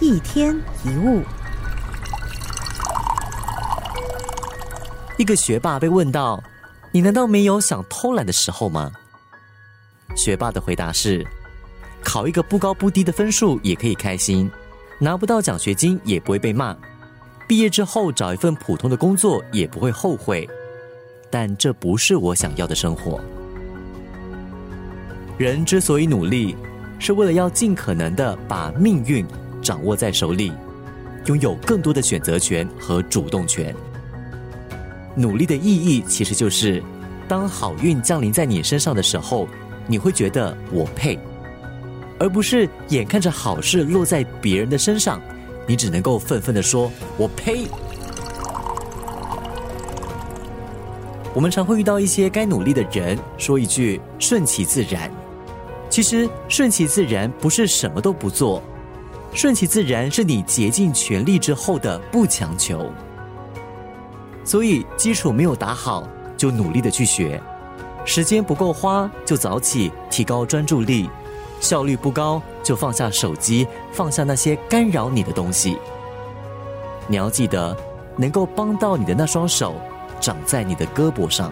[0.00, 0.54] 一天
[0.84, 1.22] 一物。
[5.16, 6.42] 一个学霸被问到
[6.90, 8.90] ：“你难道没有想偷懒的时候吗？”
[10.16, 11.24] 学霸的回答是
[12.02, 14.50] ：“考一个不高不低的分数也可以开心，
[14.98, 16.76] 拿不到奖学金也不会被骂，
[17.46, 20.48] 毕业之后找一份普通的工作也不会后悔。
[21.30, 23.20] 但这不是我想要的生活。
[25.38, 26.56] 人之所以努力，
[26.98, 29.26] 是为了要尽可能的把命运
[29.64, 30.52] 掌握在手里，
[31.24, 33.74] 拥有更多的选择权和主动权。
[35.16, 36.80] 努力的意义其实就是，
[37.26, 39.48] 当好运降临在你身上的时候。”
[39.86, 41.18] 你会觉得我配，
[42.18, 45.20] 而不是眼看着好事落在别人的身上，
[45.66, 47.66] 你只能够愤愤的说：“我呸！”
[51.36, 55.10] 我们常会遇到一些该努力的人说一句“顺其自然”，
[55.90, 58.62] 其实顺其自然不是什么都不做，
[59.34, 62.90] 顺其自然是你竭尽全力之后的不强求。
[64.44, 67.40] 所以基础没有打好，就努力的去学。
[68.04, 71.08] 时间不够花就早起，提高专注力；
[71.60, 75.76] 效率不高就放下手机，放下那些干扰你的东西。
[77.08, 77.76] 你要记得，
[78.16, 79.74] 能够帮到你的那双手，
[80.20, 81.50] 长在你的胳膊上。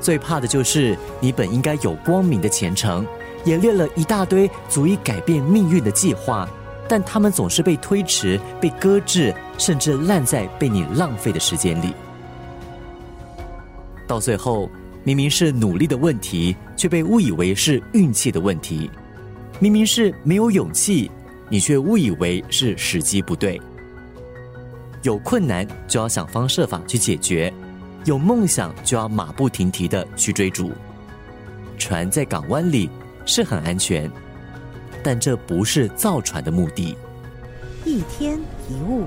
[0.00, 3.04] 最怕的就是你本应该有光明的前程，
[3.44, 6.48] 也列了一大堆足以改变命运的计划，
[6.88, 11.92] 但他们总是被推迟、被搁置，甚至烂在被你浪费的时间里。
[14.06, 14.70] 到最后。
[15.04, 18.90] 明明是努力的问题，却被误以为是运气的问题；
[19.58, 21.10] 明明是没有勇气，
[21.48, 23.58] 你却误以为是时机不对。
[25.02, 27.50] 有困难就要想方设法去解决，
[28.04, 30.72] 有梦想就要马不停蹄的去追逐。
[31.78, 32.90] 船在港湾里
[33.28, 34.10] 是很安全，
[35.04, 36.96] 但这不是造船的目的。
[37.84, 38.40] 一天
[38.70, 39.04] 一物。